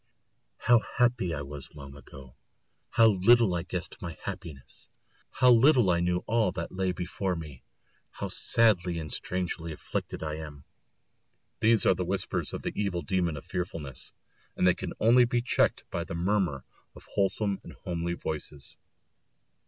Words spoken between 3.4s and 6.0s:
I guessed my happiness; how little I